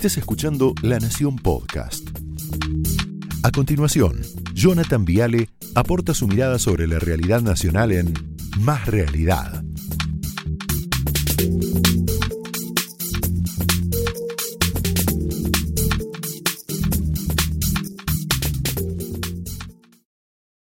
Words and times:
Estés 0.00 0.16
escuchando 0.16 0.72
La 0.80 0.98
Nación 0.98 1.36
Podcast. 1.36 2.08
A 3.42 3.50
continuación, 3.50 4.22
Jonathan 4.54 5.04
Viale 5.04 5.50
aporta 5.74 6.14
su 6.14 6.26
mirada 6.26 6.58
sobre 6.58 6.86
la 6.86 6.98
realidad 6.98 7.42
nacional 7.42 7.92
en 7.92 8.14
Más 8.60 8.86
Realidad. 8.86 9.62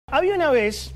Había 0.08 0.36
una 0.36 0.50
vez 0.52 0.94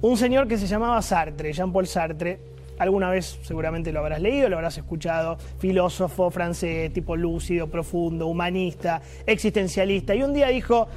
un 0.00 0.16
señor 0.16 0.48
que 0.48 0.56
se 0.56 0.66
llamaba 0.66 1.02
Sartre, 1.02 1.52
Jean-Paul 1.52 1.86
Sartre. 1.86 2.40
Alguna 2.78 3.10
vez 3.10 3.38
seguramente 3.42 3.92
lo 3.92 4.00
habrás 4.00 4.20
leído, 4.20 4.48
lo 4.48 4.56
habrás 4.56 4.78
escuchado. 4.78 5.38
Filósofo 5.58 6.30
francés, 6.30 6.92
tipo 6.92 7.16
lúcido, 7.16 7.66
profundo, 7.66 8.26
humanista, 8.26 9.02
existencialista. 9.26 10.14
Y 10.14 10.22
un 10.22 10.32
día 10.32 10.48
dijo, 10.48 10.88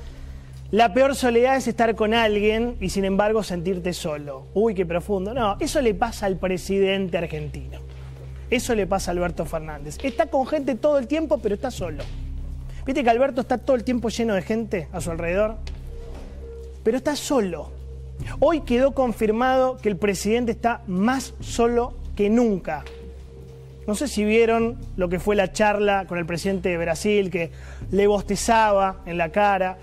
la 0.71 0.93
peor 0.93 1.15
soledad 1.15 1.57
es 1.57 1.67
estar 1.67 1.95
con 1.95 2.13
alguien 2.13 2.77
y 2.79 2.89
sin 2.89 3.03
embargo 3.03 3.43
sentirte 3.43 3.91
solo. 3.91 4.45
Uy, 4.53 4.73
qué 4.73 4.85
profundo. 4.85 5.33
No, 5.33 5.57
eso 5.59 5.81
le 5.81 5.93
pasa 5.93 6.27
al 6.27 6.37
presidente 6.37 7.17
argentino. 7.17 7.79
Eso 8.49 8.75
le 8.75 8.87
pasa 8.87 9.11
a 9.11 9.13
Alberto 9.13 9.45
Fernández. 9.45 9.97
Está 10.03 10.27
con 10.27 10.45
gente 10.45 10.75
todo 10.75 10.97
el 10.97 11.07
tiempo, 11.07 11.39
pero 11.39 11.55
está 11.55 11.71
solo. 11.71 12.03
¿Viste 12.85 13.03
que 13.03 13.09
Alberto 13.09 13.41
está 13.41 13.57
todo 13.57 13.75
el 13.75 13.83
tiempo 13.83 14.09
lleno 14.09 14.33
de 14.33 14.41
gente 14.41 14.87
a 14.91 15.01
su 15.01 15.11
alrededor? 15.11 15.55
Pero 16.83 16.97
está 16.97 17.15
solo. 17.15 17.71
Hoy 18.39 18.61
quedó 18.61 18.91
confirmado 18.91 19.77
que 19.77 19.89
el 19.89 19.97
presidente 19.97 20.51
está 20.51 20.81
más 20.87 21.33
solo 21.39 21.93
que 22.15 22.29
nunca. 22.29 22.83
No 23.87 23.95
sé 23.95 24.07
si 24.07 24.23
vieron 24.23 24.77
lo 24.95 25.09
que 25.09 25.19
fue 25.19 25.35
la 25.35 25.51
charla 25.51 26.05
con 26.07 26.17
el 26.17 26.25
presidente 26.25 26.69
de 26.69 26.77
Brasil, 26.77 27.31
que 27.31 27.51
le 27.91 28.07
bostezaba 28.07 29.01
en 29.05 29.17
la 29.17 29.31
cara. 29.31 29.77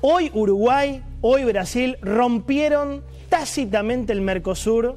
Hoy 0.00 0.30
Uruguay, 0.34 1.02
hoy 1.22 1.44
Brasil 1.44 1.96
rompieron 2.02 3.02
tácitamente 3.28 4.12
el 4.12 4.20
Mercosur 4.20 4.96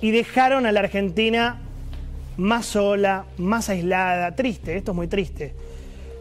y 0.00 0.10
dejaron 0.10 0.66
a 0.66 0.72
la 0.72 0.80
Argentina 0.80 1.60
más 2.36 2.66
sola, 2.66 3.24
más 3.38 3.68
aislada, 3.68 4.34
triste, 4.34 4.76
esto 4.76 4.92
es 4.92 4.96
muy 4.96 5.08
triste. 5.08 5.54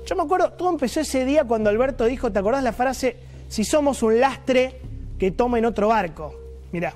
Yo 0.06 0.16
me 0.16 0.24
acuerdo, 0.24 0.52
todo 0.54 0.70
empezó 0.70 1.02
ese 1.02 1.24
día 1.24 1.44
cuando 1.44 1.70
Alberto 1.70 2.06
dijo, 2.06 2.32
¿te 2.32 2.40
acordás 2.40 2.64
la 2.64 2.74
frase? 2.74 3.18
Si 3.48 3.64
somos 3.64 4.02
un 4.02 4.20
lastre, 4.20 4.82
que 5.20 5.32
tomen 5.32 5.66
otro 5.66 5.90
barco. 5.90 6.34
Mirá. 6.72 6.96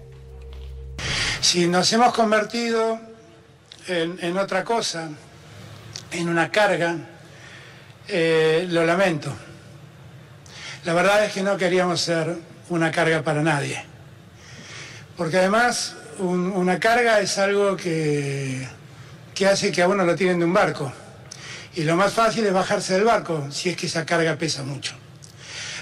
Si 1.41 1.67
nos 1.67 1.91
hemos 1.91 2.13
convertido 2.13 2.99
en, 3.87 4.37
otra 4.37 4.63
cosa, 4.63 5.09
en 6.11 6.29
una 6.29 6.49
carga, 6.49 6.95
eh, 8.07 8.65
lo 8.69 8.85
lamento. 8.85 9.31
La 10.85 10.93
verdad 10.93 11.25
es 11.25 11.33
que 11.33 11.43
no 11.43 11.57
queríamos 11.57 11.99
ser 11.99 12.37
una 12.69 12.91
carga 12.91 13.21
para 13.21 13.43
nadie. 13.43 13.83
Porque 15.17 15.37
además 15.37 15.95
una 16.19 16.79
carga 16.79 17.19
es 17.19 17.37
algo 17.37 17.75
que, 17.75 18.67
que 19.35 19.47
hace 19.47 19.71
que 19.71 19.81
a 19.81 19.87
uno 19.87 20.05
lo 20.05 20.15
tiren 20.15 20.39
de 20.39 20.45
un 20.45 20.53
barco. 20.53 20.91
Y 21.75 21.83
lo 21.83 21.95
más 21.95 22.13
fácil 22.13 22.45
es 22.45 22.53
bajarse 22.53 22.93
del 22.93 23.03
barco 23.03 23.47
si 23.51 23.69
es 23.69 23.75
que 23.75 23.87
esa 23.87 24.05
carga 24.05 24.37
pesa 24.37 24.63
mucho. 24.63 24.93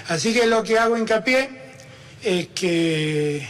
Así 0.08 0.34
que 0.34 0.46
lo 0.46 0.62
que 0.64 0.78
hago 0.78 0.96
hincapié 0.96 1.61
es 2.22 2.48
que 2.48 3.46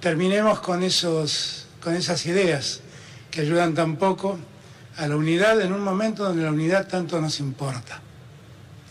terminemos 0.00 0.60
con, 0.60 0.82
esos, 0.82 1.66
con 1.82 1.94
esas 1.94 2.24
ideas 2.26 2.82
que 3.30 3.40
ayudan 3.40 3.74
tan 3.74 3.96
poco 3.96 4.38
a 4.96 5.06
la 5.06 5.16
unidad 5.16 5.60
en 5.60 5.72
un 5.72 5.80
momento 5.80 6.24
donde 6.24 6.42
la 6.42 6.50
unidad 6.50 6.86
tanto 6.86 7.20
nos 7.20 7.40
importa. 7.40 8.00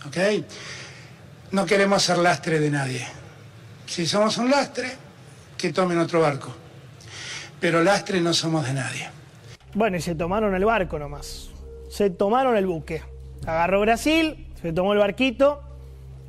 ¿Ok? 0.07 0.17
No 1.51 1.65
queremos 1.65 2.03
ser 2.03 2.17
lastre 2.17 2.59
de 2.59 2.69
nadie. 2.69 3.05
Si 3.85 4.05
somos 4.05 4.37
un 4.37 4.49
lastre, 4.49 4.91
que 5.57 5.71
tomen 5.71 5.97
otro 5.99 6.21
barco. 6.21 6.53
Pero 7.59 7.83
lastre 7.83 8.19
no 8.21 8.33
somos 8.33 8.65
de 8.65 8.73
nadie. 8.73 9.09
Bueno, 9.73 9.97
y 9.97 10.01
se 10.01 10.15
tomaron 10.15 10.53
el 10.55 10.65
barco 10.65 10.99
nomás. 10.99 11.49
Se 11.89 12.09
tomaron 12.09 12.57
el 12.57 12.65
buque. 12.65 13.03
Agarró 13.45 13.81
Brasil, 13.81 14.47
se 14.61 14.73
tomó 14.73 14.93
el 14.93 14.99
barquito 14.99 15.61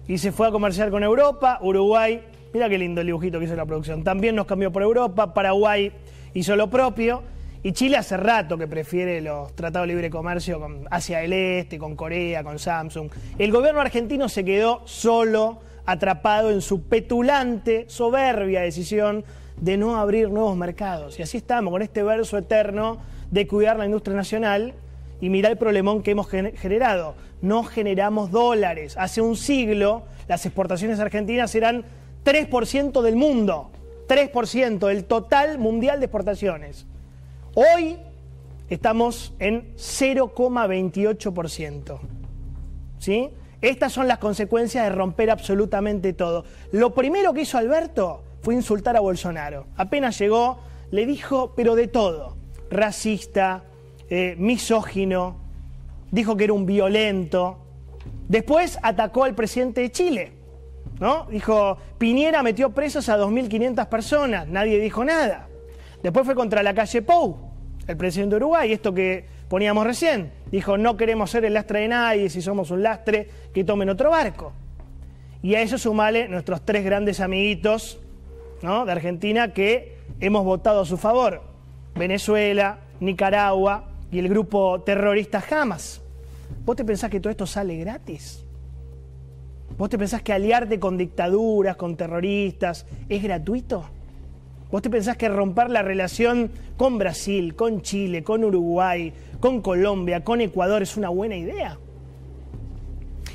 y 0.06 0.19
se 0.19 0.32
fue 0.32 0.48
a 0.48 0.50
comerciar 0.50 0.91
con 0.91 1.03
Europa, 1.03 1.59
Uruguay 1.62 2.22
Mira 2.56 2.70
qué 2.70 2.78
lindo 2.78 3.02
el 3.02 3.06
dibujito 3.08 3.38
que 3.38 3.44
hizo 3.44 3.54
la 3.54 3.66
producción. 3.66 4.02
También 4.02 4.34
nos 4.34 4.46
cambió 4.46 4.72
por 4.72 4.82
Europa, 4.82 5.34
Paraguay 5.34 5.92
hizo 6.32 6.56
lo 6.56 6.70
propio. 6.70 7.22
Y 7.62 7.72
Chile 7.72 7.98
hace 7.98 8.16
rato 8.16 8.56
que 8.56 8.66
prefiere 8.66 9.20
los 9.20 9.54
tratados 9.54 9.86
de 9.86 9.92
libre 9.92 10.08
comercio 10.08 10.58
con 10.58 10.86
Asia 10.90 11.18
del 11.18 11.34
Este, 11.34 11.76
con 11.76 11.94
Corea, 11.96 12.42
con 12.42 12.58
Samsung. 12.58 13.10
El 13.36 13.52
gobierno 13.52 13.82
argentino 13.82 14.30
se 14.30 14.42
quedó 14.42 14.80
solo, 14.86 15.60
atrapado 15.84 16.50
en 16.50 16.62
su 16.62 16.84
petulante, 16.84 17.84
soberbia 17.88 18.62
decisión 18.62 19.22
de 19.60 19.76
no 19.76 19.98
abrir 19.98 20.30
nuevos 20.30 20.56
mercados. 20.56 21.18
Y 21.18 21.22
así 21.22 21.36
estamos, 21.36 21.70
con 21.70 21.82
este 21.82 22.02
verso 22.02 22.38
eterno 22.38 23.02
de 23.30 23.46
cuidar 23.46 23.76
la 23.76 23.84
industria 23.84 24.16
nacional 24.16 24.72
y 25.20 25.28
mirar 25.28 25.52
el 25.52 25.58
problemón 25.58 26.02
que 26.02 26.12
hemos 26.12 26.30
generado. 26.30 27.16
No 27.42 27.64
generamos 27.64 28.30
dólares. 28.30 28.96
Hace 28.96 29.20
un 29.20 29.36
siglo 29.36 30.04
las 30.26 30.46
exportaciones 30.46 31.00
argentinas 31.00 31.54
eran 31.54 31.84
3% 32.26 33.00
del 33.03 33.14
mundo, 33.14 33.70
3% 34.09 34.88
del 34.88 35.04
total 35.04 35.59
mundial 35.59 36.00
de 36.00 36.06
exportaciones. 36.06 36.87
Hoy 37.54 37.98
estamos 38.69 39.32
en 39.38 39.76
0,28%. 39.76 42.00
¿Sí? 42.98 43.31
Estas 43.60 43.92
son 43.92 44.09
las 44.09 44.19
consecuencias 44.19 44.82
de 44.84 44.91
romper 44.91 45.31
absolutamente 45.31 46.15
todo. 46.15 46.44
Lo 46.72 46.94
primero 46.94 47.32
que 47.32 47.42
hizo 47.42 47.59
Alberto 47.59 48.25
fue 48.42 48.56
insultar 48.56 48.97
a 48.97 49.00
Bolsonaro. 49.00 49.69
Apenas 49.76 50.19
llegó, 50.19 50.59
le 50.91 51.06
dijo, 51.06 51.53
pero 51.54 51.76
de 51.76 51.86
todo. 51.86 52.36
Racista, 52.70 53.62
eh, 54.10 54.34
misógino, 54.36 55.36
dijo 56.10 56.36
que 56.36 56.42
era 56.42 56.54
un 56.54 56.66
violento. 56.66 57.59
Después 58.26 58.81
atacó 58.82 59.22
al 59.22 59.36
presidente 59.36 59.82
de 59.82 59.92
Chile. 59.92 60.35
¿No? 61.00 61.26
Dijo, 61.26 61.78
Piñera 61.98 62.42
metió 62.42 62.70
presos 62.70 63.08
a 63.08 63.18
2.500 63.18 63.88
personas, 63.88 64.48
nadie 64.48 64.78
dijo 64.78 65.04
nada. 65.04 65.48
Después 66.02 66.24
fue 66.24 66.34
contra 66.34 66.62
la 66.62 66.74
calle 66.74 67.02
Pou, 67.02 67.36
el 67.86 67.96
presidente 67.96 68.34
de 68.34 68.36
Uruguay, 68.36 68.72
esto 68.72 68.92
que 68.92 69.24
poníamos 69.48 69.86
recién. 69.86 70.32
Dijo, 70.50 70.78
no 70.78 70.96
queremos 70.96 71.30
ser 71.30 71.44
el 71.44 71.54
lastre 71.54 71.80
de 71.80 71.88
nadie, 71.88 72.30
si 72.30 72.42
somos 72.42 72.70
un 72.70 72.82
lastre, 72.82 73.28
que 73.52 73.64
tomen 73.64 73.88
otro 73.88 74.10
barco. 74.10 74.52
Y 75.42 75.54
a 75.54 75.62
eso 75.62 75.78
sumale 75.78 76.28
nuestros 76.28 76.64
tres 76.64 76.84
grandes 76.84 77.20
amiguitos 77.20 78.00
¿no? 78.62 78.84
de 78.84 78.92
Argentina 78.92 79.52
que 79.52 79.98
hemos 80.20 80.44
votado 80.44 80.80
a 80.80 80.84
su 80.86 80.96
favor. 80.96 81.42
Venezuela, 81.94 82.80
Nicaragua 83.00 83.88
y 84.10 84.18
el 84.18 84.28
grupo 84.28 84.80
terrorista 84.82 85.42
Hamas. 85.50 86.00
¿Vos 86.64 86.76
te 86.76 86.84
pensás 86.84 87.10
que 87.10 87.20
todo 87.20 87.30
esto 87.30 87.46
sale 87.46 87.76
gratis? 87.76 88.45
¿Vos 89.78 89.91
te 89.91 89.98
pensás 89.98 90.22
que 90.22 90.32
aliarte 90.32 90.81
con 90.81 90.97
dictaduras, 90.97 91.76
con 91.76 91.97
terroristas, 91.97 92.87
es 93.09 93.22
gratuito? 93.22 93.84
¿Vos 94.70 94.82
te 94.82 94.91
pensás 94.91 95.16
que 95.16 95.28
romper 95.28 95.70
la 95.70 95.82
relación 95.82 96.50
con 96.76 96.98
Brasil, 96.98 97.54
con 97.54 97.82
Chile, 97.82 98.25
con 98.25 98.42
Uruguay, 98.42 99.12
con 99.38 99.60
Colombia, 99.60 100.25
con 100.25 100.41
Ecuador 100.41 100.82
es 100.82 100.97
una 100.97 101.10
buena 101.10 101.36
idea? 101.36 101.78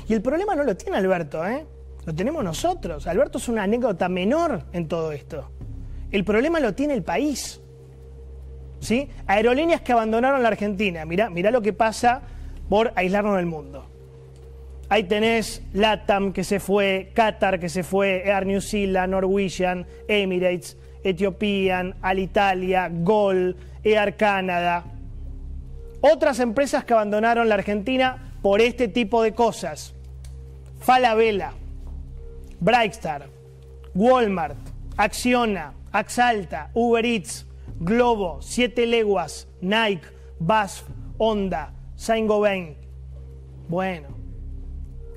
Y 0.08 0.14
el 0.14 0.20
problema 0.20 0.54
no 0.54 0.64
lo 0.64 0.76
tiene 0.76 0.98
Alberto, 0.98 1.46
¿eh? 1.46 1.64
Lo 2.04 2.14
tenemos 2.14 2.42
nosotros. 2.42 3.06
Alberto 3.06 3.38
es 3.38 3.48
una 3.48 3.62
anécdota 3.62 4.08
menor 4.08 4.64
en 4.72 4.88
todo 4.88 5.12
esto. 5.12 5.48
El 6.10 6.24
problema 6.24 6.58
lo 6.58 6.74
tiene 6.74 6.94
el 6.94 7.04
país. 7.04 7.60
¿Sí? 8.80 9.08
Aerolíneas 9.28 9.80
que 9.82 9.92
abandonaron 9.92 10.42
la 10.42 10.48
Argentina. 10.48 11.04
Mirá, 11.04 11.30
mirá 11.30 11.52
lo 11.52 11.62
que 11.62 11.72
pasa 11.72 12.22
por 12.68 12.92
aislarnos 12.96 13.36
del 13.36 13.46
mundo. 13.46 13.91
Ahí 14.92 15.04
tenés 15.04 15.62
LATAM 15.72 16.34
que 16.34 16.44
se 16.44 16.60
fue, 16.60 17.12
Qatar 17.14 17.58
que 17.58 17.70
se 17.70 17.82
fue, 17.82 18.28
Air 18.28 18.44
New 18.44 18.60
Zealand, 18.60 19.12
Norwegian, 19.12 19.86
Emirates, 20.06 20.76
Ethiopian, 21.02 21.94
Alitalia, 22.02 22.90
Gol, 22.92 23.56
Air 23.82 24.18
Canada. 24.18 24.84
Otras 26.02 26.40
empresas 26.40 26.84
que 26.84 26.92
abandonaron 26.92 27.48
la 27.48 27.54
Argentina 27.54 28.34
por 28.42 28.60
este 28.60 28.86
tipo 28.86 29.22
de 29.22 29.32
cosas. 29.32 29.94
Falabella, 30.78 31.54
Brightstar, 32.60 33.30
Walmart, 33.94 34.58
Acciona, 34.98 35.72
Axalta, 35.90 36.70
Uber 36.74 37.06
Eats, 37.06 37.46
Globo, 37.80 38.42
Siete 38.42 38.84
Leguas, 38.84 39.48
Nike, 39.62 40.06
BASF, 40.38 40.82
Honda, 41.16 41.72
Saint-Gobain. 41.96 42.76
Bueno, 43.70 44.21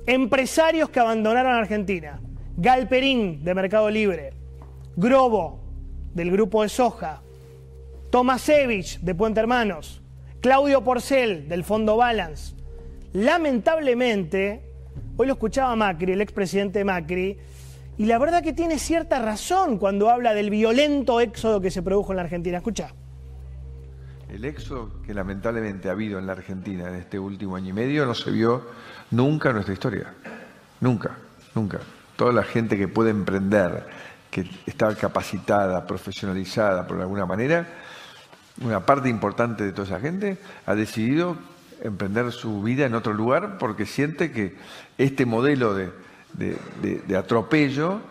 Empresarios 0.07 0.89
que 0.89 0.99
abandonaron 0.99 1.53
Argentina. 1.53 2.19
Galperín, 2.57 3.43
de 3.43 3.55
Mercado 3.55 3.89
Libre. 3.89 4.33
Grobo, 4.95 5.59
del 6.13 6.31
grupo 6.31 6.61
de 6.61 6.69
soja. 6.69 7.21
Tomasevich, 8.11 8.99
de 8.99 9.15
Puente 9.15 9.39
Hermanos. 9.39 10.03
Claudio 10.41 10.83
Porcel, 10.83 11.49
del 11.49 11.63
Fondo 11.63 11.97
Balance. 11.97 12.53
lamentablemente, 13.13 14.61
hoy 15.17 15.25
lo 15.25 15.33
escuchaba 15.33 15.75
Macri, 15.75 16.11
el 16.11 16.21
expresidente 16.21 16.83
Macri, 16.83 17.37
y 17.97 18.05
la 18.05 18.19
verdad 18.19 18.43
que 18.43 18.53
tiene 18.53 18.77
cierta 18.77 19.19
razón 19.19 19.79
cuando 19.79 20.09
habla 20.09 20.33
del 20.33 20.49
violento 20.49 21.19
éxodo 21.19 21.61
que 21.61 21.71
se 21.71 21.81
produjo 21.81 22.11
en 22.11 22.17
la 22.17 22.23
Argentina. 22.23 22.57
Escucha. 22.57 22.93
El 24.35 24.43
éxodo 24.43 24.89
que 25.05 25.13
lamentablemente 25.13 25.87
ha 25.87 25.93
habido 25.93 26.19
en 26.19 26.27
la 26.27 26.33
Argentina 26.33 26.89
en 26.89 26.95
este 26.95 27.17
último 27.17 27.55
año 27.55 27.69
y 27.69 27.73
medio 27.73 28.05
no 28.05 28.13
se 28.13 28.31
vio 28.31 28.63
nunca 29.11 29.47
en 29.47 29.55
nuestra 29.55 29.73
historia. 29.73 30.13
Nunca, 30.81 31.15
nunca. 31.53 31.79
Toda 32.17 32.33
la 32.33 32.43
gente 32.43 32.77
que 32.77 32.89
puede 32.89 33.11
emprender, 33.11 33.87
que 34.29 34.45
está 34.65 34.93
capacitada, 34.95 35.87
profesionalizada 35.87 36.85
por 36.85 36.99
alguna 36.99 37.25
manera, 37.25 37.65
una 38.59 38.85
parte 38.85 39.07
importante 39.07 39.63
de 39.63 39.71
toda 39.71 39.87
esa 39.87 40.01
gente 40.01 40.37
ha 40.65 40.75
decidido 40.75 41.37
emprender 41.81 42.29
su 42.33 42.61
vida 42.61 42.85
en 42.85 42.93
otro 42.93 43.13
lugar 43.13 43.57
porque 43.57 43.85
siente 43.85 44.33
que 44.33 44.57
este 44.97 45.25
modelo 45.25 45.73
de, 45.73 47.17
atropello, 47.17 48.01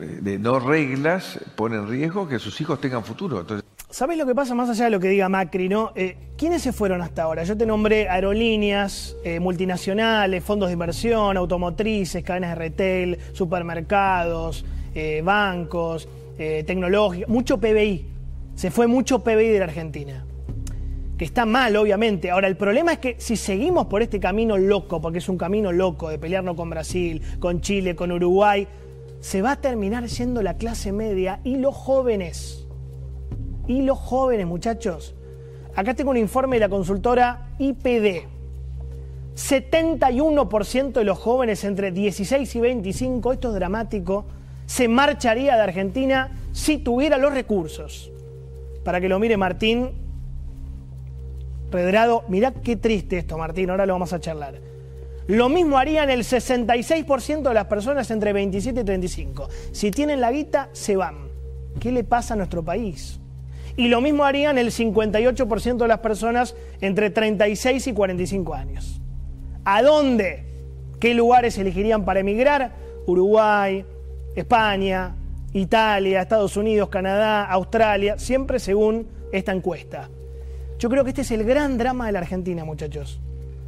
eh, 0.00 0.18
de 0.22 0.38
no 0.38 0.60
reglas, 0.60 1.38
pone 1.56 1.76
en 1.76 1.88
riesgo 1.90 2.26
que 2.26 2.38
sus 2.38 2.58
hijos 2.62 2.80
tengan 2.80 3.04
futuro. 3.04 3.40
Entonces, 3.40 3.65
¿Sabes 3.96 4.18
lo 4.18 4.26
que 4.26 4.34
pasa 4.34 4.54
más 4.54 4.68
allá 4.68 4.84
de 4.84 4.90
lo 4.90 5.00
que 5.00 5.08
diga 5.08 5.26
Macri? 5.30 5.70
¿no? 5.70 5.92
Eh, 5.94 6.18
¿Quiénes 6.36 6.60
se 6.60 6.74
fueron 6.74 7.00
hasta 7.00 7.22
ahora? 7.22 7.44
Yo 7.44 7.56
te 7.56 7.64
nombré 7.64 8.10
aerolíneas, 8.10 9.16
eh, 9.24 9.40
multinacionales, 9.40 10.44
fondos 10.44 10.68
de 10.68 10.74
inversión, 10.74 11.38
automotrices, 11.38 12.22
cadenas 12.22 12.50
de 12.50 12.56
retail, 12.56 13.18
supermercados, 13.32 14.66
bancos, 15.22 16.10
tecnológicos, 16.36 17.30
mucho 17.30 17.56
PBI. 17.56 18.04
Se 18.54 18.70
fue 18.70 18.86
mucho 18.86 19.24
PBI 19.24 19.48
de 19.48 19.58
la 19.60 19.64
Argentina 19.64 20.26
que 21.16 21.24
está 21.24 21.46
mal, 21.46 21.74
obviamente. 21.76 22.30
Ahora, 22.30 22.48
el 22.48 22.58
problema 22.58 22.92
es 22.92 22.98
que 22.98 23.16
si 23.18 23.38
seguimos 23.38 23.86
por 23.86 24.02
este 24.02 24.20
camino 24.20 24.58
loco, 24.58 25.00
porque 25.00 25.20
es 25.20 25.28
un 25.30 25.38
camino 25.38 25.72
loco 25.72 26.10
de 26.10 26.18
pelearnos 26.18 26.54
con 26.54 26.68
Brasil, 26.68 27.22
con 27.40 27.62
Chile, 27.62 27.96
con 27.96 28.12
Uruguay, 28.12 28.68
se 29.20 29.40
va 29.40 29.52
a 29.52 29.56
terminar 29.56 30.06
siendo 30.10 30.42
la 30.42 30.58
clase 30.58 30.92
media 30.92 31.40
y 31.44 31.56
los 31.56 31.74
jóvenes. 31.74 32.65
Y 33.66 33.82
los 33.82 33.98
jóvenes, 33.98 34.46
muchachos. 34.46 35.14
Acá 35.74 35.94
tengo 35.94 36.10
un 36.10 36.16
informe 36.16 36.56
de 36.56 36.60
la 36.60 36.68
consultora 36.68 37.50
IPD. 37.58 38.24
71% 39.36 40.92
de 40.92 41.04
los 41.04 41.18
jóvenes 41.18 41.62
entre 41.64 41.90
16 41.90 42.56
y 42.56 42.60
25, 42.60 43.32
esto 43.34 43.48
es 43.48 43.54
dramático, 43.54 44.24
se 44.64 44.88
marcharía 44.88 45.56
de 45.56 45.62
Argentina 45.62 46.30
si 46.52 46.78
tuviera 46.78 47.18
los 47.18 47.34
recursos. 47.34 48.10
Para 48.82 49.00
que 49.00 49.10
lo 49.10 49.18
mire 49.18 49.36
Martín, 49.36 49.90
Redrado, 51.70 52.24
mirá 52.28 52.52
qué 52.52 52.76
triste 52.76 53.18
esto, 53.18 53.36
Martín, 53.36 53.70
ahora 53.70 53.84
lo 53.84 53.92
vamos 53.92 54.12
a 54.12 54.20
charlar. 54.20 54.60
Lo 55.26 55.48
mismo 55.48 55.76
harían 55.76 56.08
el 56.08 56.20
66% 56.20 57.42
de 57.42 57.54
las 57.54 57.66
personas 57.66 58.10
entre 58.10 58.32
27 58.32 58.80
y 58.80 58.84
35. 58.84 59.48
Si 59.72 59.90
tienen 59.90 60.20
la 60.20 60.30
guita, 60.30 60.68
se 60.72 60.96
van. 60.96 61.16
¿Qué 61.80 61.90
le 61.90 62.04
pasa 62.04 62.34
a 62.34 62.36
nuestro 62.36 62.64
país? 62.64 63.18
Y 63.76 63.88
lo 63.88 64.00
mismo 64.00 64.24
harían 64.24 64.58
el 64.58 64.70
58% 64.70 65.76
de 65.76 65.88
las 65.88 65.98
personas 65.98 66.54
entre 66.80 67.10
36 67.10 67.86
y 67.86 67.92
45 67.92 68.54
años. 68.54 69.00
¿A 69.64 69.82
dónde? 69.82 70.44
¿Qué 70.98 71.12
lugares 71.12 71.58
elegirían 71.58 72.04
para 72.04 72.20
emigrar? 72.20 72.72
Uruguay, 73.06 73.84
España, 74.34 75.14
Italia, 75.52 76.22
Estados 76.22 76.56
Unidos, 76.56 76.88
Canadá, 76.88 77.44
Australia, 77.44 78.18
siempre 78.18 78.58
según 78.58 79.06
esta 79.32 79.52
encuesta. 79.52 80.08
Yo 80.78 80.90
creo 80.90 81.04
que 81.04 81.10
este 81.10 81.22
es 81.22 81.30
el 81.30 81.44
gran 81.44 81.78
drama 81.78 82.06
de 82.06 82.12
la 82.12 82.18
Argentina, 82.20 82.64
muchachos. 82.64 83.20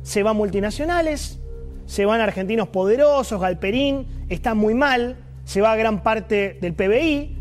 Se 0.02 0.22
van 0.22 0.36
multinacionales, 0.36 1.40
se 1.86 2.04
van 2.04 2.20
argentinos 2.20 2.68
poderosos, 2.68 3.40
Galperín, 3.40 4.06
está 4.28 4.54
muy 4.54 4.74
mal, 4.74 5.16
se 5.44 5.62
va 5.62 5.74
gran 5.76 6.02
parte 6.02 6.58
del 6.60 6.74
PBI, 6.74 7.37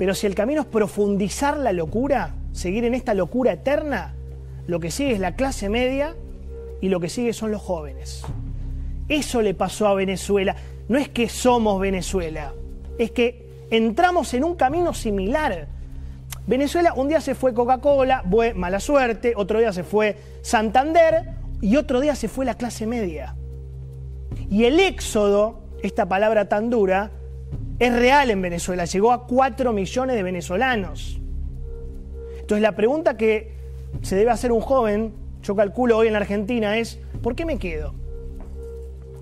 pero 0.00 0.14
si 0.14 0.26
el 0.26 0.34
camino 0.34 0.62
es 0.62 0.66
profundizar 0.66 1.58
la 1.58 1.74
locura, 1.74 2.34
seguir 2.52 2.86
en 2.86 2.94
esta 2.94 3.12
locura 3.12 3.52
eterna, 3.52 4.14
lo 4.66 4.80
que 4.80 4.90
sigue 4.90 5.12
es 5.12 5.20
la 5.20 5.36
clase 5.36 5.68
media 5.68 6.16
y 6.80 6.88
lo 6.88 7.00
que 7.00 7.10
sigue 7.10 7.34
son 7.34 7.50
los 7.50 7.60
jóvenes. 7.60 8.22
Eso 9.10 9.42
le 9.42 9.52
pasó 9.52 9.88
a 9.88 9.94
Venezuela. 9.94 10.56
No 10.88 10.96
es 10.96 11.10
que 11.10 11.28
somos 11.28 11.78
Venezuela, 11.78 12.54
es 12.96 13.10
que 13.10 13.66
entramos 13.70 14.32
en 14.32 14.44
un 14.44 14.54
camino 14.54 14.94
similar 14.94 15.68
Venezuela 16.46 16.94
un 16.94 17.08
día 17.08 17.20
se 17.20 17.34
fue 17.34 17.52
Coca-Cola, 17.52 18.24
mala 18.54 18.80
suerte, 18.80 19.34
otro 19.36 19.58
día 19.58 19.74
se 19.74 19.84
fue 19.84 20.16
Santander 20.40 21.26
y 21.60 21.76
otro 21.76 22.00
día 22.00 22.14
se 22.14 22.28
fue 22.28 22.46
la 22.46 22.54
clase 22.54 22.86
media. 22.86 23.36
Y 24.48 24.64
el 24.64 24.80
éxodo, 24.80 25.60
esta 25.82 26.08
palabra 26.08 26.48
tan 26.48 26.70
dura, 26.70 27.10
es 27.80 27.92
real 27.94 28.30
en 28.30 28.42
Venezuela, 28.42 28.84
llegó 28.84 29.10
a 29.10 29.26
4 29.26 29.72
millones 29.72 30.14
de 30.14 30.22
venezolanos. 30.22 31.18
Entonces 32.38 32.60
la 32.60 32.76
pregunta 32.76 33.16
que 33.16 33.54
se 34.02 34.16
debe 34.16 34.30
hacer 34.30 34.52
un 34.52 34.60
joven, 34.60 35.14
yo 35.42 35.56
calculo 35.56 35.96
hoy 35.96 36.08
en 36.08 36.12
la 36.12 36.18
Argentina, 36.18 36.76
es, 36.76 37.00
¿por 37.22 37.34
qué 37.34 37.46
me 37.46 37.58
quedo? 37.58 37.94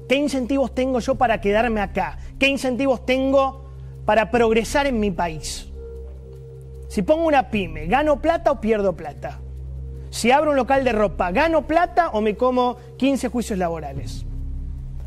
¿Qué 0.08 0.16
incentivos 0.16 0.75
tengo 0.75 0.99
yo 0.99 1.14
para 1.14 1.40
quedarme 1.40 1.81
acá? 1.81 2.19
¿Qué 2.40 2.49
incentivos 2.49 3.06
tengo 3.06 3.70
para 4.05 4.32
progresar 4.32 4.88
en 4.88 4.99
mi 4.99 5.12
país? 5.12 5.69
Si 6.88 7.02
pongo 7.02 7.28
una 7.28 7.50
pyme, 7.50 7.87
¿gano 7.87 8.20
plata 8.20 8.50
o 8.50 8.60
pierdo 8.60 8.96
plata? 8.96 9.38
Si 10.10 10.32
abro 10.32 10.50
un 10.50 10.56
local 10.56 10.82
de 10.82 10.90
ropa, 10.90 11.31
¿gano 11.31 11.66
plata 11.69 12.08
o 12.08 12.20
me 12.20 12.34
como 12.34 12.76
15 12.96 13.28
juicios 13.28 13.56
laborales? 13.56 14.25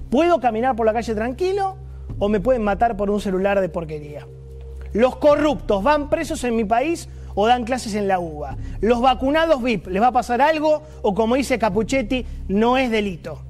¿Puedo 0.10 0.40
caminar 0.40 0.74
por 0.78 0.86
la 0.86 0.94
calle 0.94 1.14
tranquilo 1.16 1.91
o 2.22 2.30
me 2.30 2.40
pueden 2.40 2.64
matar 2.64 2.96
por 2.96 3.10
un 3.10 3.20
celular 3.20 3.60
de 3.60 3.68
porquería? 3.68 4.28
¿Los 4.94 5.16
corruptos 5.16 5.82
van 5.82 6.08
presos 6.08 6.44
en 6.44 6.56
mi 6.56 6.66
país 6.66 7.10
o 7.34 7.48
dan 7.48 7.64
clases 7.64 7.96
en 7.96 8.08
la 8.08 8.20
UBA? 8.20 8.58
¿Los 8.80 9.02
vacunados 9.02 9.64
VIP 9.64 9.88
les 9.88 10.02
va 10.02 10.08
a 10.08 10.12
pasar 10.12 10.40
algo 10.40 10.84
o 11.02 11.16
como 11.16 11.36
dice 11.36 11.58
Capuchetti, 11.58 12.24
no 12.48 12.78
es 12.78 12.92
delito? 12.92 13.42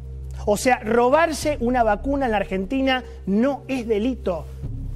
O 0.46 0.56
sea, 0.56 0.80
robarse 0.80 1.58
una 1.60 1.84
vacuna 1.84 2.28
en 2.28 2.32
la 2.32 2.38
Argentina 2.38 3.04
no 3.26 3.64
es 3.68 3.86
delito. 3.88 4.46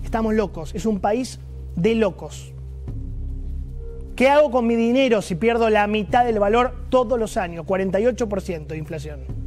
Estamos 0.05 0.33
locos, 0.33 0.73
es 0.73 0.85
un 0.85 1.01
país 1.01 1.41
de 1.75 1.95
locos. 1.95 2.53
¿Qué 4.15 4.29
hago 4.29 4.51
con 4.51 4.65
mi 4.65 4.75
dinero 4.75 5.21
si 5.21 5.35
pierdo 5.35 5.69
la 5.69 5.85
mitad 5.87 6.23
del 6.23 6.39
valor 6.39 6.73
todos 6.87 7.19
los 7.19 7.35
años? 7.35 7.65
48% 7.65 8.67
de 8.67 8.77
inflación. 8.77 9.44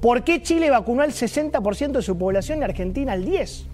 ¿Por 0.00 0.24
qué 0.24 0.42
Chile 0.42 0.70
vacunó 0.70 1.02
al 1.02 1.12
60% 1.12 1.92
de 1.92 2.02
su 2.02 2.16
población 2.16 2.60
y 2.60 2.64
Argentina 2.64 3.12
al 3.12 3.24
10%? 3.24 3.66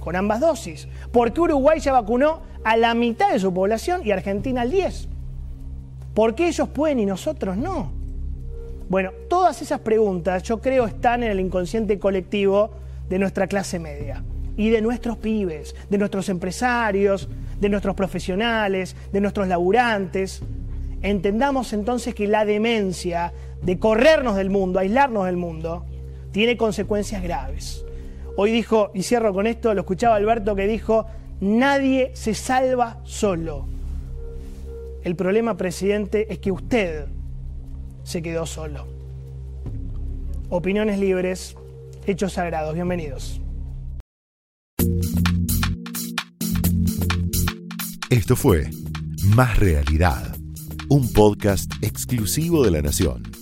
Con 0.00 0.16
ambas 0.16 0.40
dosis. 0.40 0.88
¿Por 1.12 1.32
qué 1.32 1.40
Uruguay 1.40 1.78
ya 1.78 1.92
vacunó 1.92 2.40
a 2.64 2.76
la 2.76 2.92
mitad 2.94 3.32
de 3.32 3.38
su 3.38 3.54
población 3.54 4.02
y 4.04 4.10
Argentina 4.10 4.62
al 4.62 4.72
10%? 4.72 5.06
¿Por 6.14 6.34
qué 6.34 6.48
ellos 6.48 6.68
pueden 6.68 6.98
y 6.98 7.06
nosotros 7.06 7.56
no? 7.56 7.92
Bueno, 8.88 9.12
todas 9.28 9.62
esas 9.62 9.80
preguntas 9.80 10.42
yo 10.42 10.60
creo 10.60 10.86
están 10.86 11.22
en 11.22 11.30
el 11.30 11.40
inconsciente 11.40 11.98
colectivo 11.98 12.70
de 13.08 13.18
nuestra 13.18 13.46
clase 13.46 13.78
media 13.78 14.22
y 14.56 14.68
de 14.68 14.82
nuestros 14.82 15.16
pibes, 15.16 15.74
de 15.88 15.96
nuestros 15.96 16.28
empresarios, 16.28 17.28
de 17.58 17.68
nuestros 17.70 17.94
profesionales, 17.94 18.94
de 19.12 19.20
nuestros 19.20 19.48
laburantes. 19.48 20.42
Entendamos 21.00 21.72
entonces 21.72 22.14
que 22.14 22.26
la 22.26 22.44
demencia 22.44 23.32
de 23.62 23.78
corrernos 23.78 24.36
del 24.36 24.50
mundo, 24.50 24.78
aislarnos 24.78 25.26
del 25.26 25.36
mundo, 25.36 25.86
tiene 26.32 26.56
consecuencias 26.56 27.22
graves. 27.22 27.84
Hoy 28.36 28.50
dijo, 28.50 28.90
y 28.94 29.02
cierro 29.02 29.32
con 29.32 29.46
esto, 29.46 29.72
lo 29.74 29.80
escuchaba 29.82 30.16
Alberto 30.16 30.56
que 30.56 30.66
dijo, 30.66 31.06
nadie 31.40 32.10
se 32.14 32.34
salva 32.34 33.00
solo. 33.04 33.66
El 35.04 35.16
problema, 35.16 35.56
presidente, 35.56 36.32
es 36.32 36.38
que 36.38 36.50
usted 36.50 37.06
se 38.04 38.22
quedó 38.22 38.46
solo. 38.46 38.86
Opiniones 40.48 40.98
libres, 40.98 41.56
hechos 42.06 42.34
sagrados. 42.34 42.74
Bienvenidos. 42.74 43.40
Esto 48.10 48.36
fue 48.36 48.68
Más 49.34 49.58
Realidad, 49.58 50.36
un 50.88 51.12
podcast 51.12 51.72
exclusivo 51.82 52.62
de 52.64 52.70
La 52.70 52.82
Nación. 52.82 53.41